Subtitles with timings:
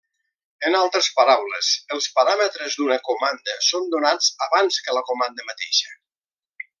[0.69, 1.67] En altres paraules,
[1.97, 5.93] els paràmetres d'una comanda són donats abans que la comanda mateixa.